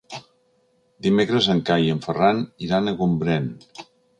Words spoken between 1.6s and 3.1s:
Cai i en Ferran iran a